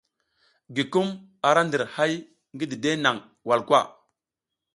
Gigum 0.75 1.07
ara 1.49 1.61
ndir 1.67 1.83
hay 1.95 2.13
ngi 2.55 2.65
dide 2.71 2.91
nang 3.03 3.19
walkwa. 3.47 3.81